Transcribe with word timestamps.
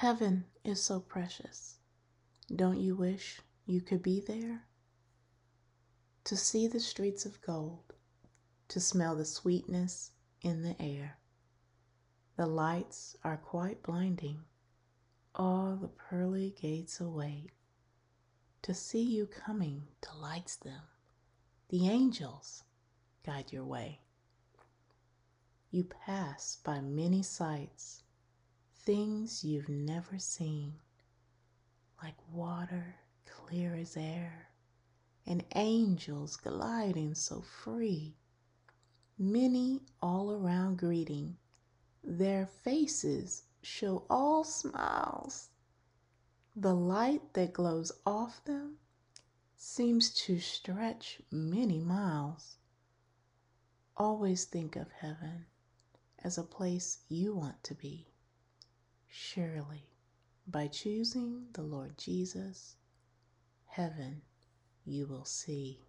Heaven 0.00 0.46
is 0.64 0.82
so 0.82 0.98
precious. 0.98 1.76
Don't 2.56 2.80
you 2.80 2.96
wish 2.96 3.42
you 3.66 3.82
could 3.82 4.02
be 4.02 4.18
there? 4.18 4.64
To 6.24 6.38
see 6.38 6.66
the 6.66 6.80
streets 6.80 7.26
of 7.26 7.42
gold, 7.42 7.92
to 8.68 8.80
smell 8.80 9.14
the 9.14 9.26
sweetness 9.26 10.12
in 10.40 10.62
the 10.62 10.74
air. 10.80 11.18
The 12.38 12.46
lights 12.46 13.14
are 13.24 13.36
quite 13.36 13.82
blinding, 13.82 14.44
all 15.34 15.76
the 15.76 15.88
pearly 15.88 16.54
gates 16.58 16.98
await. 16.98 17.50
To 18.62 18.72
see 18.72 19.02
you 19.02 19.26
coming 19.26 19.82
delights 20.00 20.56
them. 20.56 20.80
The 21.68 21.90
angels 21.90 22.64
guide 23.22 23.52
your 23.52 23.66
way. 23.66 24.00
You 25.70 25.84
pass 25.84 26.56
by 26.64 26.80
many 26.80 27.22
sights, 27.22 28.02
things 28.84 29.44
you've 29.44 29.68
never 29.68 30.18
seen, 30.18 30.74
like 32.02 32.14
water 32.32 32.96
clear 33.26 33.74
as 33.74 33.96
air, 33.96 34.48
and 35.26 35.44
angels 35.54 36.36
gliding 36.36 37.14
so 37.14 37.42
free. 37.42 38.16
Many 39.18 39.82
all 40.00 40.32
around 40.32 40.78
greeting, 40.78 41.36
their 42.02 42.46
faces 42.46 43.42
show 43.62 44.06
all 44.08 44.44
smiles. 44.44 45.48
The 46.56 46.74
light 46.74 47.34
that 47.34 47.52
glows 47.52 47.92
off 48.06 48.42
them 48.44 48.76
seems 49.56 50.10
to 50.24 50.40
stretch 50.40 51.20
many 51.30 51.80
miles. 51.80 52.56
Always 53.96 54.46
think 54.46 54.74
of 54.74 54.90
heaven 54.90 55.44
as 56.24 56.38
a 56.38 56.42
place 56.42 57.00
you 57.08 57.34
want 57.34 57.62
to 57.64 57.74
be. 57.74 58.09
Surely, 59.12 59.90
by 60.46 60.68
choosing 60.68 61.48
the 61.52 61.62
Lord 61.62 61.98
Jesus, 61.98 62.76
heaven 63.66 64.22
you 64.84 65.06
will 65.06 65.24
see. 65.24 65.80